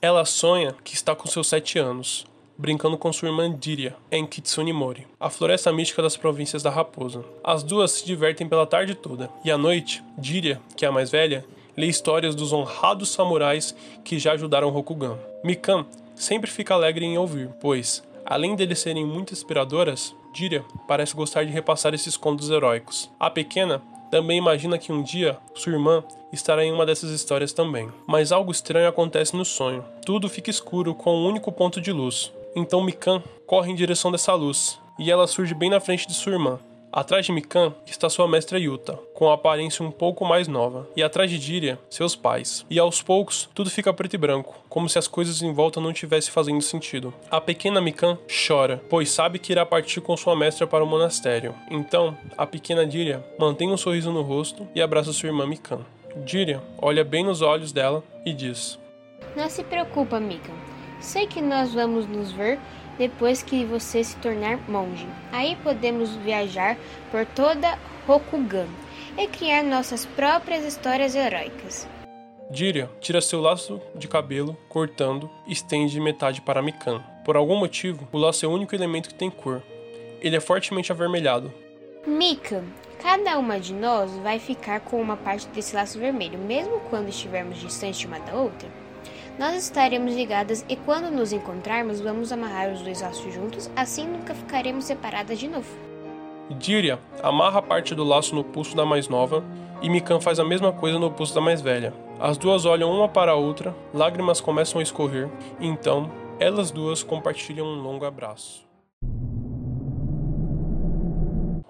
Ela 0.00 0.24
sonha 0.24 0.74
que 0.84 0.94
está 0.94 1.16
com 1.16 1.26
seus 1.26 1.48
sete 1.48 1.78
anos, 1.78 2.26
brincando 2.58 2.96
com 2.98 3.12
sua 3.12 3.28
irmã 3.28 3.50
Diria, 3.50 3.96
em 4.10 4.26
Kitsune 4.26 4.72
Mori, 4.72 5.06
a 5.18 5.30
floresta 5.30 5.72
mística 5.72 6.02
das 6.02 6.16
províncias 6.16 6.62
da 6.62 6.70
Raposa. 6.70 7.24
As 7.42 7.62
duas 7.62 7.92
se 7.92 8.06
divertem 8.06 8.48
pela 8.48 8.66
tarde 8.66 8.94
toda, 8.94 9.30
e 9.44 9.50
à 9.50 9.58
noite, 9.58 10.02
Diria, 10.18 10.60
que 10.76 10.84
é 10.84 10.88
a 10.88 10.92
mais 10.92 11.10
velha, 11.10 11.44
lê 11.76 11.86
histórias 11.86 12.34
dos 12.34 12.52
honrados 12.52 13.10
samurais 13.10 13.74
que 14.04 14.18
já 14.18 14.32
ajudaram 14.32 14.70
Rokugan. 14.70 15.18
Mikan 15.42 15.86
sempre 16.14 16.50
fica 16.50 16.74
alegre 16.74 17.04
em 17.04 17.18
ouvir, 17.18 17.48
pois, 17.60 18.02
além 18.26 18.54
deles 18.54 18.80
serem 18.80 19.06
muito 19.06 19.32
inspiradoras, 19.32 20.14
Diria 20.32 20.64
parece 20.86 21.16
gostar 21.16 21.44
de 21.44 21.52
repassar 21.52 21.94
esses 21.94 22.16
contos 22.16 22.50
heróicos. 22.50 23.10
A 23.18 23.30
pequena 23.30 23.80
também 24.10 24.36
imagina 24.36 24.78
que 24.78 24.92
um 24.92 25.02
dia 25.02 25.38
sua 25.54 25.72
irmã 25.72 26.04
estará 26.32 26.64
em 26.64 26.72
uma 26.72 26.84
dessas 26.84 27.10
histórias 27.10 27.52
também. 27.52 27.88
Mas 28.06 28.32
algo 28.32 28.52
estranho 28.52 28.88
acontece 28.88 29.34
no 29.34 29.44
sonho. 29.44 29.84
Tudo 30.04 30.28
fica 30.28 30.50
escuro 30.50 30.94
com 30.94 31.16
um 31.16 31.26
único 31.26 31.50
ponto 31.50 31.80
de 31.80 31.90
luz. 31.90 32.32
Então 32.54 32.82
Mikan 32.82 33.22
corre 33.46 33.72
em 33.72 33.74
direção 33.74 34.12
dessa 34.12 34.34
luz, 34.34 34.78
e 34.98 35.10
ela 35.10 35.26
surge 35.26 35.54
bem 35.54 35.70
na 35.70 35.80
frente 35.80 36.06
de 36.06 36.14
sua 36.14 36.32
irmã. 36.32 36.58
Atrás 36.96 37.26
de 37.26 37.30
Mikan 37.30 37.74
está 37.84 38.08
sua 38.08 38.26
mestra 38.26 38.58
Yuta, 38.58 38.98
com 39.12 39.28
a 39.28 39.34
aparência 39.34 39.84
um 39.84 39.90
pouco 39.90 40.24
mais 40.24 40.48
nova, 40.48 40.88
e 40.96 41.02
atrás 41.02 41.30
de 41.30 41.38
Diria, 41.38 41.78
seus 41.90 42.16
pais. 42.16 42.64
E 42.70 42.78
aos 42.78 43.02
poucos, 43.02 43.50
tudo 43.54 43.68
fica 43.68 43.92
preto 43.92 44.14
e 44.14 44.16
branco, 44.16 44.58
como 44.66 44.88
se 44.88 44.98
as 44.98 45.06
coisas 45.06 45.42
em 45.42 45.52
volta 45.52 45.78
não 45.78 45.92
tivessem 45.92 46.32
fazendo 46.32 46.62
sentido. 46.62 47.12
A 47.30 47.38
pequena 47.38 47.82
Mikan 47.82 48.16
chora, 48.26 48.82
pois 48.88 49.10
sabe 49.10 49.38
que 49.38 49.52
irá 49.52 49.66
partir 49.66 50.00
com 50.00 50.16
sua 50.16 50.34
mestra 50.34 50.66
para 50.66 50.82
o 50.82 50.86
monastério. 50.86 51.54
Então, 51.70 52.16
a 52.34 52.46
pequena 52.46 52.86
Diria 52.86 53.22
mantém 53.38 53.70
um 53.70 53.76
sorriso 53.76 54.10
no 54.10 54.22
rosto 54.22 54.66
e 54.74 54.80
abraça 54.80 55.12
sua 55.12 55.26
irmã 55.26 55.46
Mikan. 55.46 55.80
Diria 56.24 56.62
olha 56.80 57.04
bem 57.04 57.22
nos 57.22 57.42
olhos 57.42 57.72
dela 57.72 58.02
e 58.24 58.32
diz: 58.32 58.78
Não 59.36 59.50
se 59.50 59.62
preocupa, 59.62 60.18
Mikan. 60.18 60.75
Sei 61.00 61.26
que 61.26 61.40
nós 61.40 61.74
vamos 61.74 62.06
nos 62.06 62.32
ver 62.32 62.58
depois 62.98 63.42
que 63.42 63.64
você 63.64 64.02
se 64.02 64.16
tornar 64.16 64.58
monge. 64.68 65.06
Aí 65.32 65.56
podemos 65.62 66.10
viajar 66.16 66.76
por 67.10 67.26
toda 67.26 67.78
Rokugan 68.06 68.68
e 69.18 69.26
criar 69.26 69.62
nossas 69.62 70.06
próprias 70.06 70.64
histórias 70.64 71.14
heróicas. 71.14 71.86
Diria 72.50 72.88
tira 73.00 73.20
seu 73.20 73.40
laço 73.40 73.80
de 73.94 74.06
cabelo, 74.06 74.56
cortando, 74.68 75.28
e 75.46 75.52
estende 75.52 76.00
metade 76.00 76.40
para 76.40 76.62
Mikan. 76.62 77.02
Por 77.24 77.36
algum 77.36 77.56
motivo, 77.56 78.06
o 78.12 78.18
laço 78.18 78.44
é 78.44 78.48
o 78.48 78.52
único 78.52 78.74
elemento 78.74 79.08
que 79.08 79.14
tem 79.14 79.30
cor. 79.30 79.62
Ele 80.20 80.36
é 80.36 80.40
fortemente 80.40 80.92
avermelhado. 80.92 81.52
Mikan, 82.06 82.62
cada 83.02 83.36
uma 83.36 83.58
de 83.58 83.74
nós 83.74 84.12
vai 84.18 84.38
ficar 84.38 84.80
com 84.80 85.00
uma 85.00 85.16
parte 85.16 85.48
desse 85.48 85.74
laço 85.74 85.98
vermelho, 85.98 86.38
mesmo 86.38 86.78
quando 86.88 87.08
estivermos 87.08 87.58
distantes 87.58 87.98
de 87.98 88.06
uma 88.06 88.20
da 88.20 88.34
outra. 88.34 88.85
Nós 89.38 89.64
estaremos 89.64 90.14
ligadas 90.14 90.64
e 90.66 90.76
quando 90.76 91.10
nos 91.10 91.30
encontrarmos, 91.30 92.00
vamos 92.00 92.32
amarrar 92.32 92.72
os 92.72 92.80
dois 92.80 93.02
laços 93.02 93.34
juntos, 93.34 93.70
assim 93.76 94.06
nunca 94.06 94.34
ficaremos 94.34 94.86
separadas 94.86 95.38
de 95.38 95.46
novo. 95.46 95.68
Diria 96.58 96.98
amarra 97.22 97.60
parte 97.60 97.94
do 97.94 98.02
laço 98.02 98.34
no 98.34 98.42
pulso 98.42 98.74
da 98.74 98.86
mais 98.86 99.08
nova 99.08 99.44
e 99.82 99.90
Mikan 99.90 100.20
faz 100.20 100.38
a 100.38 100.44
mesma 100.44 100.72
coisa 100.72 100.98
no 100.98 101.10
pulso 101.10 101.34
da 101.34 101.40
mais 101.42 101.60
velha. 101.60 101.92
As 102.18 102.38
duas 102.38 102.64
olham 102.64 102.90
uma 102.90 103.10
para 103.10 103.32
a 103.32 103.34
outra, 103.34 103.76
lágrimas 103.92 104.40
começam 104.40 104.80
a 104.80 104.82
escorrer, 104.82 105.28
e 105.60 105.66
então 105.66 106.10
elas 106.40 106.70
duas 106.70 107.02
compartilham 107.02 107.66
um 107.66 107.82
longo 107.82 108.06
abraço. 108.06 108.64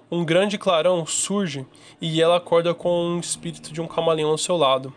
Um 0.08 0.24
grande 0.24 0.56
clarão 0.56 1.04
surge 1.04 1.66
e 2.00 2.22
ela 2.22 2.36
acorda 2.36 2.72
com 2.72 3.06
um 3.06 3.18
espírito 3.18 3.72
de 3.72 3.80
um 3.80 3.88
camaleão 3.88 4.30
ao 4.30 4.38
seu 4.38 4.56
lado. 4.56 4.94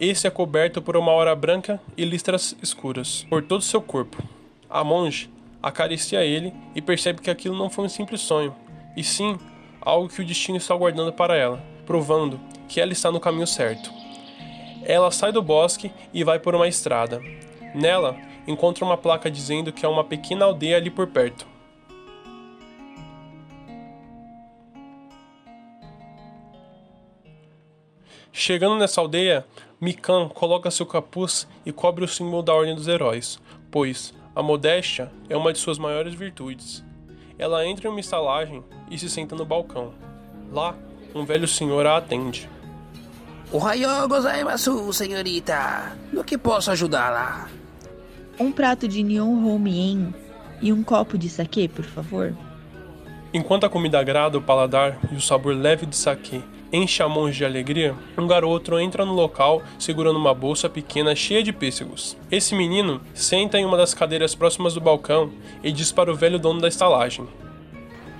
Esse 0.00 0.26
é 0.26 0.30
coberto 0.30 0.80
por 0.80 0.96
uma 0.96 1.12
aura 1.12 1.36
branca 1.36 1.78
e 1.94 2.06
listras 2.06 2.56
escuras 2.62 3.26
por 3.28 3.42
todo 3.42 3.60
seu 3.60 3.82
corpo. 3.82 4.16
A 4.66 4.82
monge 4.82 5.28
acaricia 5.62 6.24
ele 6.24 6.54
e 6.74 6.80
percebe 6.80 7.20
que 7.20 7.28
aquilo 7.28 7.54
não 7.54 7.68
foi 7.68 7.84
um 7.84 7.88
simples 7.90 8.22
sonho, 8.22 8.56
e 8.96 9.04
sim 9.04 9.38
algo 9.78 10.08
que 10.08 10.22
o 10.22 10.24
destino 10.24 10.56
está 10.56 10.74
guardando 10.74 11.12
para 11.12 11.36
ela, 11.36 11.62
provando 11.84 12.40
que 12.66 12.80
ela 12.80 12.92
está 12.92 13.12
no 13.12 13.20
caminho 13.20 13.46
certo. 13.46 13.92
Ela 14.84 15.10
sai 15.10 15.32
do 15.32 15.42
bosque 15.42 15.92
e 16.14 16.24
vai 16.24 16.38
por 16.38 16.54
uma 16.54 16.66
estrada. 16.66 17.20
Nela, 17.74 18.16
encontra 18.46 18.86
uma 18.86 18.96
placa 18.96 19.30
dizendo 19.30 19.70
que 19.70 19.84
há 19.84 19.88
uma 19.90 20.02
pequena 20.02 20.46
aldeia 20.46 20.78
ali 20.78 20.88
por 20.88 21.08
perto. 21.08 21.46
Chegando 28.32 28.76
nessa 28.76 29.02
aldeia, 29.02 29.44
Mikan 29.80 30.28
coloca 30.28 30.70
seu 30.70 30.84
capuz 30.84 31.48
e 31.64 31.72
cobre 31.72 32.04
o 32.04 32.08
símbolo 32.08 32.42
da 32.42 32.52
Ordem 32.52 32.74
dos 32.74 32.86
Heróis, 32.86 33.40
pois 33.70 34.12
a 34.36 34.42
modéstia 34.42 35.10
é 35.26 35.34
uma 35.34 35.54
de 35.54 35.58
suas 35.58 35.78
maiores 35.78 36.12
virtudes. 36.12 36.84
Ela 37.38 37.64
entra 37.64 37.88
em 37.88 37.90
uma 37.90 37.98
estalagem 37.98 38.62
e 38.90 38.98
se 38.98 39.08
senta 39.08 39.34
no 39.34 39.46
balcão. 39.46 39.94
Lá, 40.52 40.76
um 41.14 41.24
velho 41.24 41.48
senhor 41.48 41.86
a 41.86 41.96
atende. 41.96 42.46
Ohayou 43.50 44.06
gozaimasu, 44.06 44.92
senhorita. 44.92 45.96
No 46.12 46.22
que 46.22 46.36
posso 46.36 46.70
ajudá-la? 46.70 47.48
Um 48.38 48.52
prato 48.52 48.86
de 48.86 49.02
Nihon 49.02 49.48
Homien 49.48 50.14
e 50.60 50.74
um 50.74 50.82
copo 50.82 51.16
de 51.16 51.30
saquê, 51.30 51.66
por 51.66 51.86
favor. 51.86 52.34
Enquanto 53.32 53.64
a 53.64 53.70
comida 53.70 53.98
agrada 53.98 54.36
o 54.36 54.42
paladar 54.42 54.98
e 55.10 55.14
o 55.14 55.20
sabor 55.22 55.56
leve 55.56 55.86
de 55.86 55.96
saquê 55.96 56.42
enche 56.72 57.02
a 57.02 57.08
de 57.30 57.44
alegria, 57.44 57.94
um 58.16 58.26
garoto 58.26 58.78
entra 58.78 59.04
no 59.04 59.12
local 59.12 59.62
segurando 59.78 60.18
uma 60.18 60.32
bolsa 60.32 60.68
pequena 60.68 61.14
cheia 61.14 61.42
de 61.42 61.52
pêssegos. 61.52 62.16
Esse 62.30 62.54
menino 62.54 63.00
senta 63.12 63.58
em 63.58 63.64
uma 63.64 63.76
das 63.76 63.92
cadeiras 63.92 64.34
próximas 64.34 64.74
do 64.74 64.80
balcão 64.80 65.32
e 65.62 65.72
diz 65.72 65.90
para 65.90 66.10
o 66.10 66.14
velho 66.14 66.38
dono 66.38 66.60
da 66.60 66.68
estalagem: 66.68 67.28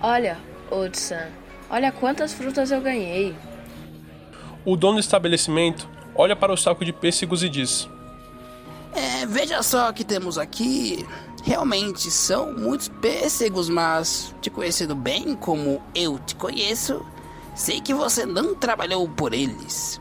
Olha, 0.02 0.38
Otsan, 0.70 1.28
olha 1.70 1.92
quantas 1.92 2.32
frutas 2.32 2.70
eu 2.70 2.80
ganhei. 2.80 3.34
O 4.64 4.76
dono 4.76 4.94
do 4.94 5.00
estabelecimento 5.00 5.88
olha 6.14 6.36
para 6.36 6.52
o 6.52 6.56
saco 6.56 6.84
de 6.84 6.92
pêssegos 6.92 7.42
e 7.42 7.48
diz: 7.48 7.88
É, 8.92 9.26
veja 9.26 9.62
só 9.62 9.90
o 9.90 9.94
que 9.94 10.04
temos 10.04 10.38
aqui. 10.38 11.06
Realmente 11.42 12.10
são 12.10 12.52
muitos 12.52 12.88
pêssegos, 12.88 13.70
mas 13.70 14.34
te 14.42 14.50
conhecendo 14.50 14.94
bem 14.94 15.34
como 15.34 15.80
eu 15.94 16.18
te 16.18 16.34
conheço, 16.34 17.04
sei 17.54 17.80
que 17.80 17.94
você 17.94 18.24
não 18.26 18.54
trabalhou 18.54 19.08
por 19.08 19.32
eles. 19.32 20.00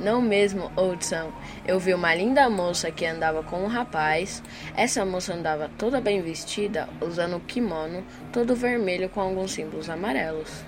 Não 0.00 0.22
mesmo, 0.22 0.70
Oldson. 0.76 1.32
Eu 1.66 1.80
vi 1.80 1.92
uma 1.92 2.14
linda 2.14 2.48
moça 2.48 2.90
que 2.90 3.04
andava 3.04 3.42
com 3.42 3.64
um 3.64 3.66
rapaz. 3.66 4.42
Essa 4.76 5.04
moça 5.04 5.34
andava 5.34 5.68
toda 5.76 6.00
bem 6.00 6.22
vestida, 6.22 6.88
usando 7.00 7.36
um 7.36 7.40
kimono 7.40 8.04
todo 8.32 8.54
vermelho 8.54 9.08
com 9.08 9.20
alguns 9.20 9.50
símbolos 9.50 9.90
amarelos. 9.90 10.62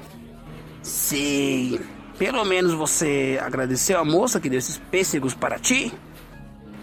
Sei. 0.83 1.81
Pelo 2.19 2.45
menos 2.45 2.75
você 2.75 3.39
agradeceu 3.41 3.99
a 3.99 4.05
moça 4.05 4.41
que 4.41 4.51
deu 4.51 4.59
esses 4.59 4.79
pêssegos 4.91 5.33
para 5.33 5.59
ti? 5.59 5.93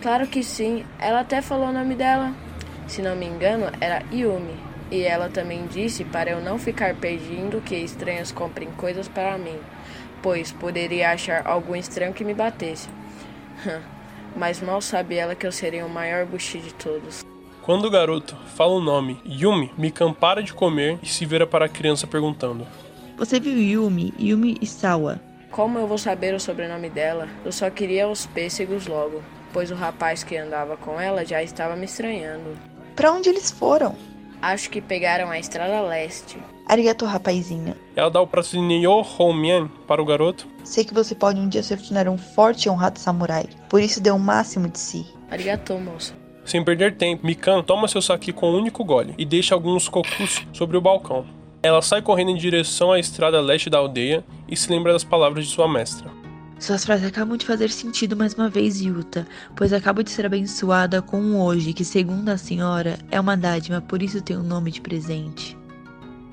Claro 0.01 0.25
que 0.27 0.41
sim. 0.41 0.85
Ela 0.99 1.19
até 1.19 1.41
falou 1.41 1.67
o 1.67 1.73
nome 1.73 1.95
dela. 1.95 2.33
Se 2.87 3.01
não 3.01 3.15
me 3.15 3.25
engano, 3.25 3.65
era 3.81 4.03
Yumi. 4.11 4.55
E 4.89 5.03
ela 5.03 5.29
também 5.29 5.67
disse 5.67 6.03
para 6.05 6.31
eu 6.31 6.41
não 6.41 6.57
ficar 6.57 6.95
pedindo 6.95 7.61
que 7.61 7.75
estranhos 7.75 8.31
comprem 8.31 8.69
coisas 8.71 9.07
para 9.07 9.37
mim, 9.37 9.57
pois 10.21 10.51
poderia 10.51 11.11
achar 11.11 11.45
algum 11.45 11.75
estranho 11.75 12.13
que 12.13 12.23
me 12.23 12.33
batesse. 12.33 12.87
Mas 14.35 14.61
mal 14.61 14.81
sabe 14.81 15.15
ela 15.15 15.35
que 15.35 15.45
eu 15.45 15.51
seria 15.51 15.85
o 15.85 15.89
maior 15.89 16.25
buchi 16.25 16.59
de 16.59 16.73
todos. 16.73 17.25
Quando 17.63 17.85
o 17.85 17.91
garoto 17.91 18.35
fala 18.55 18.73
o 18.73 18.79
nome 18.79 19.19
Yumi, 19.25 19.73
Mikan 19.77 20.13
para 20.13 20.41
de 20.41 20.53
comer 20.53 20.99
e 21.03 21.07
se 21.07 21.25
vira 21.25 21.45
para 21.45 21.65
a 21.65 21.69
criança 21.69 22.07
perguntando: 22.07 22.65
Você 23.17 23.39
viu 23.39 23.57
Yumi, 23.57 24.13
Yumi 24.17 24.57
Isawa? 24.61 25.19
como 25.57 25.79
eu 25.79 25.87
vou 25.87 25.97
saber 25.97 26.35
o 26.35 26.39
sobrenome 26.39 26.87
dela? 26.87 27.27
Eu 27.43 27.51
só 27.51 27.67
queria 27.71 28.07
os 28.07 28.27
pêssegos 28.27 28.85
logo, 28.85 29.23
pois 29.51 29.71
o 29.71 29.75
rapaz 29.75 30.23
que 30.23 30.37
andava 30.37 30.77
com 30.77 31.01
ela 31.01 31.25
já 31.25 31.41
estava 31.41 31.75
me 31.75 31.85
estranhando. 31.85 32.55
Pra 32.95 33.11
onde 33.11 33.27
eles 33.29 33.49
foram? 33.49 33.95
Acho 34.41 34.69
que 34.69 34.81
pegaram 34.81 35.29
a 35.29 35.39
estrada 35.39 35.81
leste. 35.81 36.37
Arigato, 36.65 37.05
rapazinho. 37.05 37.75
Ela 37.95 38.09
dá 38.09 38.21
o 38.21 38.29
Nyo 38.53 39.05
Homien 39.17 39.69
para 39.87 40.01
o 40.01 40.05
garoto. 40.05 40.47
Sei 40.63 40.83
que 40.83 40.93
você 40.93 41.15
pode 41.15 41.39
um 41.39 41.47
dia 41.47 41.63
se 41.63 41.75
tornar 41.77 42.07
um 42.07 42.17
forte 42.17 42.65
e 42.65 42.69
honrado 42.69 42.99
samurai, 42.99 43.45
por 43.69 43.81
isso 43.81 44.01
dê 44.01 44.11
o 44.11 44.19
máximo 44.19 44.67
de 44.67 44.79
si. 44.79 45.05
Arigato, 45.31 45.77
moça. 45.79 46.13
Sem 46.45 46.63
perder 46.63 46.95
tempo, 46.95 47.25
Mikan 47.25 47.61
toma 47.61 47.87
seu 47.87 48.01
saki 48.01 48.31
com 48.31 48.51
um 48.51 48.57
único 48.57 48.83
gole 48.83 49.13
e 49.17 49.25
deixa 49.25 49.53
alguns 49.53 49.89
cocos 49.89 50.45
sobre 50.53 50.77
o 50.77 50.81
balcão. 50.81 51.25
Ela 51.61 51.81
sai 51.81 52.01
correndo 52.01 52.31
em 52.31 52.37
direção 52.37 52.91
à 52.91 52.99
estrada 52.99 53.41
leste 53.41 53.69
da 53.69 53.79
aldeia 53.79 54.23
e 54.47 54.55
se 54.55 54.69
lembra 54.69 54.93
das 54.93 55.03
palavras 55.03 55.45
de 55.45 55.51
sua 55.51 55.67
mestra. 55.67 56.09
Suas 56.59 56.83
frases 56.83 57.07
acabam 57.07 57.37
de 57.37 57.45
fazer 57.45 57.69
sentido 57.69 58.17
mais 58.17 58.33
uma 58.33 58.49
vez, 58.49 58.81
Yuta, 58.81 59.27
pois 59.55 59.71
acabo 59.71 60.01
de 60.01 60.09
ser 60.09 60.25
abençoada 60.25 61.03
com 61.03 61.19
um 61.19 61.39
hoje 61.39 61.71
que, 61.71 61.85
segundo 61.85 62.29
a 62.29 62.37
senhora, 62.37 62.97
é 63.11 63.19
uma 63.19 63.37
dádiva, 63.37 63.79
por 63.79 64.01
isso 64.01 64.21
tem 64.21 64.35
o 64.35 64.39
um 64.39 64.43
nome 64.43 64.71
de 64.71 64.81
presente. 64.81 65.55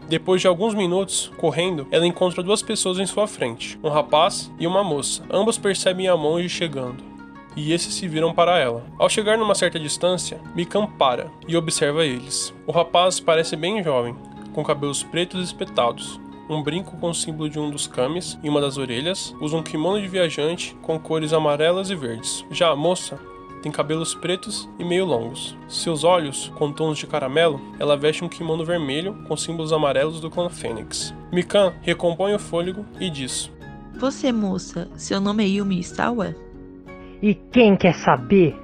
Depois 0.08 0.40
de 0.40 0.46
alguns 0.46 0.74
minutos 0.74 1.30
correndo, 1.36 1.86
ela 1.90 2.06
encontra 2.06 2.42
duas 2.42 2.62
pessoas 2.62 2.98
em 2.98 3.06
sua 3.06 3.26
frente, 3.26 3.78
um 3.82 3.90
rapaz 3.90 4.50
e 4.58 4.66
uma 4.66 4.82
moça. 4.82 5.22
Ambos 5.30 5.58
percebem 5.58 6.08
a 6.08 6.16
monge 6.16 6.48
chegando, 6.48 7.04
e 7.54 7.72
esses 7.72 7.94
se 7.94 8.08
viram 8.08 8.32
para 8.32 8.58
ela. 8.58 8.84
Ao 8.98 9.10
chegar 9.10 9.36
numa 9.36 9.54
certa 9.54 9.78
distância, 9.78 10.40
Mikan 10.54 10.86
para 10.86 11.30
e 11.46 11.54
observa 11.54 12.04
eles. 12.04 12.54
O 12.66 12.72
rapaz 12.72 13.20
parece 13.20 13.56
bem 13.56 13.82
jovem, 13.82 14.16
com 14.54 14.64
cabelos 14.64 15.02
pretos 15.02 15.44
espetados, 15.44 16.18
um 16.48 16.62
brinco 16.62 16.96
com 16.98 17.10
o 17.10 17.14
símbolo 17.14 17.48
de 17.48 17.58
um 17.58 17.70
dos 17.70 17.86
kamis 17.86 18.38
em 18.42 18.48
uma 18.48 18.60
das 18.60 18.76
orelhas, 18.76 19.34
usa 19.40 19.56
um 19.56 19.62
kimono 19.62 20.00
de 20.00 20.08
viajante 20.08 20.76
com 20.82 20.98
cores 20.98 21.32
amarelas 21.32 21.90
e 21.90 21.94
verdes. 21.94 22.44
Já 22.50 22.70
a 22.70 22.76
moça 22.76 23.18
tem 23.62 23.72
cabelos 23.72 24.14
pretos 24.14 24.68
e 24.78 24.84
meio 24.84 25.06
longos. 25.06 25.56
Seus 25.68 26.04
olhos, 26.04 26.52
com 26.56 26.70
tons 26.70 26.98
de 26.98 27.06
caramelo, 27.06 27.58
ela 27.78 27.96
veste 27.96 28.22
um 28.22 28.28
kimono 28.28 28.62
vermelho 28.62 29.14
com 29.26 29.34
símbolos 29.36 29.72
amarelos 29.72 30.20
do 30.20 30.30
clã 30.30 30.50
Fênix. 30.50 31.14
Mikan 31.32 31.72
recompõe 31.80 32.34
o 32.34 32.38
fôlego 32.38 32.84
e 33.00 33.08
diz: 33.08 33.50
Você, 33.98 34.30
moça, 34.30 34.86
seu 34.96 35.18
nome 35.18 35.44
é 35.44 35.48
Yumi 35.48 35.80
Isawa? 35.80 36.34
E 37.22 37.34
quem 37.34 37.74
quer 37.74 37.94
saber? 37.94 38.54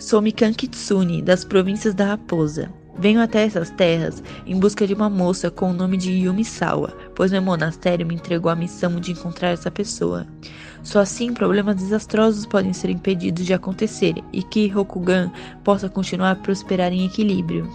Sou 0.00 0.20
Mikan 0.20 0.52
Kitsune, 0.52 1.22
das 1.22 1.44
províncias 1.44 1.94
da 1.94 2.06
Raposa. 2.06 2.72
Venho 2.98 3.20
até 3.20 3.42
essas 3.44 3.70
terras 3.70 4.22
em 4.46 4.58
busca 4.58 4.86
de 4.86 4.94
uma 4.94 5.10
moça 5.10 5.50
com 5.50 5.70
o 5.70 5.74
nome 5.74 5.96
de 5.96 6.12
Yumi 6.12 6.44
Sawa, 6.44 6.96
pois 7.14 7.30
meu 7.30 7.42
monastério 7.42 8.06
me 8.06 8.14
entregou 8.14 8.50
a 8.50 8.56
missão 8.56 8.98
de 8.98 9.12
encontrar 9.12 9.50
essa 9.50 9.70
pessoa. 9.70 10.26
Só 10.82 11.00
assim 11.00 11.34
problemas 11.34 11.76
desastrosos 11.76 12.46
podem 12.46 12.72
ser 12.72 12.90
impedidos 12.90 13.44
de 13.44 13.52
acontecer 13.52 14.14
e 14.32 14.42
que 14.42 14.68
Rokugan 14.68 15.30
possa 15.62 15.88
continuar 15.88 16.30
a 16.30 16.36
prosperar 16.36 16.92
em 16.92 17.04
equilíbrio. 17.04 17.68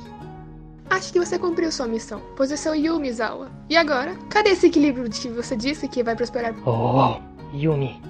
Acho 0.89 1.13
que 1.13 1.19
você 1.19 1.37
cumpriu 1.37 1.71
sua 1.71 1.87
missão, 1.87 2.21
pois 2.35 2.49
você 2.51 2.67
é 2.67 2.71
o 2.71 2.75
Yumi 2.75 3.11
Zawa. 3.13 3.49
E 3.69 3.77
agora? 3.77 4.15
Cadê 4.29 4.49
esse 4.49 4.67
equilíbrio 4.67 5.07
de 5.07 5.19
que 5.19 5.29
você 5.29 5.55
disse 5.55 5.87
que 5.87 6.03
vai 6.03 6.15
prosperar? 6.15 6.53
Oh, 6.67 7.17
Yumi, 7.55 8.01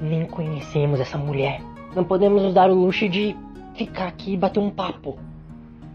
nem 0.00 0.26
conhecemos 0.26 0.98
essa 0.98 1.18
mulher. 1.18 1.60
Não 1.94 2.04
podemos 2.04 2.42
nos 2.42 2.54
dar 2.54 2.70
o 2.70 2.74
luxo 2.74 3.08
de 3.08 3.36
ficar 3.76 4.08
aqui 4.08 4.34
e 4.34 4.36
bater 4.36 4.60
um 4.60 4.70
papo. 4.70 5.18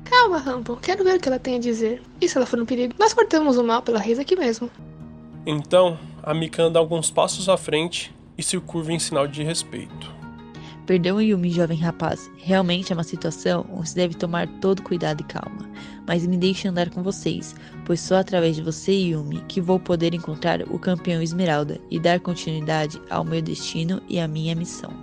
Calma, 0.06 0.38
Rambo. 0.38 0.78
Quero 0.82 1.04
ver 1.04 1.16
o 1.16 1.20
que 1.20 1.28
ela 1.28 1.40
tem 1.40 1.56
a 1.56 1.60
dizer. 1.60 2.02
E 2.20 2.28
se 2.28 2.38
ela 2.38 2.46
for 2.46 2.60
um 2.60 2.66
perigo? 2.66 2.94
Nós 3.00 3.14
cortamos 3.14 3.58
o 3.58 3.64
mal 3.64 3.82
pela 3.82 4.00
raiz 4.00 4.20
aqui 4.20 4.36
mesmo. 4.36 4.70
Então, 5.46 5.98
a 6.22 6.34
Mikan 6.34 6.72
dá 6.72 6.80
alguns 6.80 7.12
passos 7.12 7.50
à 7.50 7.58
frente 7.58 8.14
e 8.38 8.44
se 8.44 8.60
curva 8.60 8.94
em 8.94 9.00
sinal 9.00 9.28
de 9.28 9.44
respeito. 9.44 10.14
Perdão, 10.86 11.22
Yumi, 11.22 11.50
jovem 11.50 11.78
rapaz. 11.78 12.30
Realmente 12.38 12.92
é 12.92 12.96
uma 12.96 13.04
situação 13.04 13.66
onde 13.72 13.90
se 13.90 13.96
deve 13.96 14.16
tomar 14.16 14.48
todo 14.60 14.82
cuidado 14.82 15.22
e 15.22 15.24
calma. 15.24 15.70
Mas 16.06 16.26
me 16.26 16.36
deixe 16.36 16.68
andar 16.68 16.90
com 16.90 17.02
vocês, 17.02 17.56
pois 17.86 18.02
só 18.02 18.18
através 18.18 18.58
de 18.58 18.62
você, 18.62 18.92
Yumi, 18.92 19.42
que 19.48 19.62
vou 19.62 19.80
poder 19.80 20.14
encontrar 20.14 20.62
o 20.64 20.78
campeão 20.78 21.22
Esmeralda 21.22 21.80
e 21.90 22.00
dar 22.00 22.20
continuidade 22.20 23.02
ao 23.10 23.24
meu 23.24 23.42
destino 23.42 24.02
e 24.10 24.20
à 24.20 24.28
minha 24.28 24.56
missão. 24.56 25.03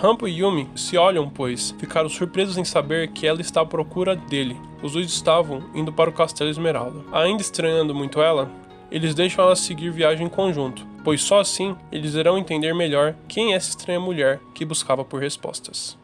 Rampo 0.00 0.28
e 0.28 0.38
Yumi 0.38 0.70
se 0.76 0.96
olham, 0.96 1.28
pois 1.28 1.72
ficaram 1.72 2.08
surpresos 2.08 2.56
em 2.56 2.64
saber 2.64 3.08
que 3.08 3.26
ela 3.26 3.40
está 3.40 3.62
à 3.62 3.66
procura 3.66 4.14
dele. 4.14 4.56
Os 4.80 4.92
dois 4.92 5.06
estavam 5.06 5.68
indo 5.74 5.92
para 5.92 6.08
o 6.08 6.12
Castelo 6.12 6.48
Esmeralda. 6.48 7.00
Ainda 7.10 7.42
estranhando 7.42 7.92
muito 7.92 8.22
ela, 8.22 8.48
eles 8.92 9.12
deixam 9.12 9.44
ela 9.44 9.56
seguir 9.56 9.90
viagem 9.90 10.26
em 10.26 10.30
conjunto, 10.30 10.86
pois 11.02 11.20
só 11.20 11.40
assim 11.40 11.76
eles 11.90 12.14
irão 12.14 12.38
entender 12.38 12.72
melhor 12.72 13.16
quem 13.26 13.52
é 13.52 13.56
essa 13.56 13.70
estranha 13.70 13.98
mulher 13.98 14.38
que 14.54 14.64
buscava 14.64 15.04
por 15.04 15.20
respostas. 15.20 15.98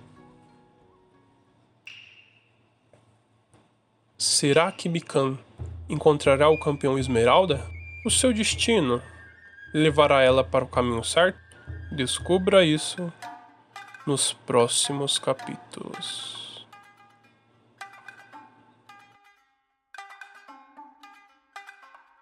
Será 4.19 4.73
que 4.73 4.89
Mikan 4.89 5.39
encontrará 5.89 6.49
o 6.49 6.59
campeão 6.59 6.99
Esmeralda? 6.99 7.65
O 8.05 8.11
seu 8.11 8.33
destino 8.33 9.01
levará 9.73 10.21
ela 10.21 10.43
para 10.43 10.65
o 10.65 10.69
caminho 10.69 11.05
certo? 11.05 11.39
Descubra 11.93 12.65
isso 12.65 13.13
nos 14.07 14.35
próximos 14.47 15.19
capítulos. 15.19 16.44